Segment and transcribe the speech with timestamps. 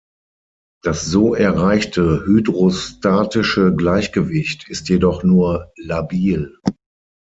[0.81, 6.57] Das so erreichte hydrostatische Gleichgewicht ist jedoch nur labil.